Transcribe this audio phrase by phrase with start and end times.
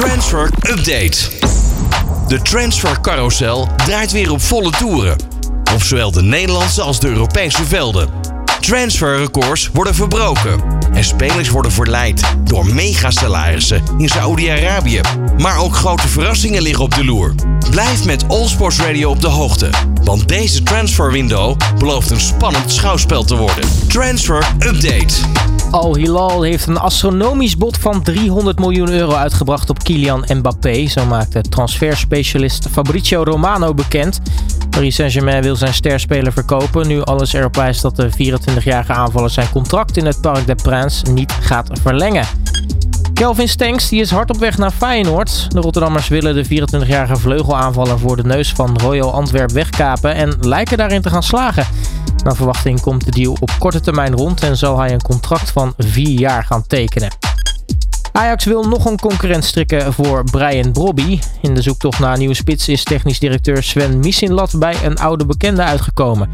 [0.00, 1.18] Transfer Update.
[2.28, 5.16] De transfer carousel draait weer op volle toeren.
[5.74, 8.08] Op zowel de Nederlandse als de Europese velden.
[8.60, 10.62] Transferrecords worden verbroken.
[10.92, 15.00] En spelers worden verleid door megasalarissen in Saoedi-Arabië.
[15.38, 17.34] Maar ook grote verrassingen liggen op de loer.
[17.70, 19.70] Blijf met All Sports Radio op de hoogte.
[20.04, 23.68] Want deze transfer window belooft een spannend schouwspel te worden.
[23.88, 25.14] Transfer Update.
[25.70, 30.86] Al Hilal heeft een astronomisch bod van 300 miljoen euro uitgebracht op Kylian Mbappé.
[30.86, 34.20] Zo maakte transferspecialist Fabrizio Romano bekend.
[34.70, 36.86] Paris Saint-Germain wil zijn sterspeler verkopen.
[36.86, 41.02] Nu alles erop wijst dat de 24-jarige aanvaller zijn contract in het Parc des Princes
[41.12, 42.26] niet gaat verlengen.
[43.14, 45.46] Kelvin Stenks die is hard op weg naar Feyenoord.
[45.48, 50.76] De Rotterdammers willen de 24-jarige vleugelaanvaller voor de neus van Royal Antwerp wegkapen en lijken
[50.76, 51.66] daarin te gaan slagen.
[52.24, 55.74] Naar verwachting komt de deal op korte termijn rond en zal hij een contract van
[55.76, 57.10] vier jaar gaan tekenen.
[58.12, 61.18] Ajax wil nog een concurrent strikken voor Brian Brobby.
[61.40, 65.26] In de zoektocht naar een nieuwe spits is technisch directeur Sven Missinlat bij een oude
[65.26, 66.28] bekende uitgekomen.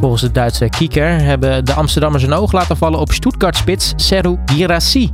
[0.00, 5.12] Volgens de Duitse Kieker hebben de Amsterdammers een oog laten vallen op Stuttgart-spits Seru Girassi.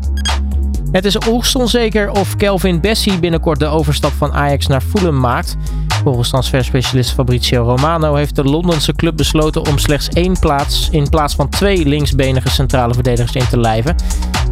[0.92, 5.56] Het is hoogst onzeker of Kelvin Bessie binnenkort de overstap van Ajax naar Fulham maakt.
[6.04, 11.34] Volgens transferspecialist Fabrizio Romano heeft de Londense club besloten om slechts één plaats in plaats
[11.34, 13.96] van twee linksbenige centrale verdedigers in te lijven.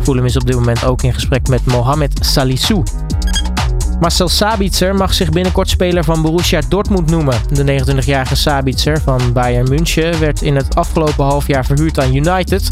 [0.03, 2.83] Fulham is op dit moment ook in gesprek met Mohamed Salissou.
[4.01, 7.41] Marcel Sabitzer mag zich binnenkort speler van Borussia Dortmund noemen.
[7.53, 12.69] De 29-jarige Sabitzer van Bayern München werd in het afgelopen half jaar verhuurd aan United.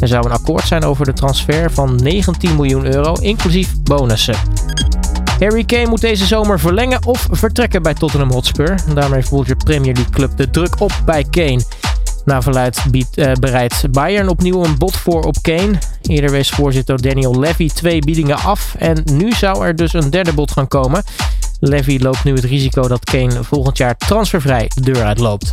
[0.00, 4.36] Er zou een akkoord zijn over de transfer van 19 miljoen euro, inclusief bonussen.
[5.42, 8.78] Harry Kane moet deze zomer verlengen of vertrekken bij Tottenham Hotspur.
[8.94, 11.60] Daarmee voelt je Premier League club de druk op bij Kane.
[12.24, 15.72] Na verluid biedt, uh, bereidt Bayern opnieuw een bod voor op Kane.
[16.02, 20.32] Eerder wees voorzitter Daniel Levy twee biedingen af en nu zou er dus een derde
[20.32, 21.02] bod gaan komen.
[21.60, 25.50] Levy loopt nu het risico dat Kane volgend jaar transfervrij de deur uitloopt.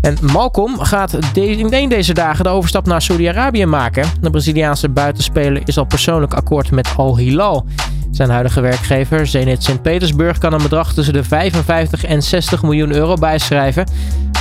[0.00, 4.08] En Malcolm gaat in een deze dagen de overstap naar Saudi-Arabië maken.
[4.20, 7.66] De Braziliaanse buitenspeler is al persoonlijk akkoord met Al Hilal.
[8.10, 13.14] Zijn huidige werkgever, Zenit Sint-Petersburg, kan een bedrag tussen de 55 en 60 miljoen euro
[13.14, 13.90] bijschrijven.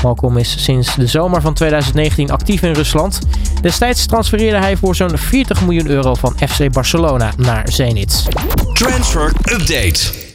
[0.03, 3.19] Malcolm is sinds de zomer van 2019 actief in Rusland.
[3.61, 8.25] Destijds transfereerde hij voor zo'n 40 miljoen euro van FC Barcelona naar Zenit.
[8.73, 10.25] Transfer Update.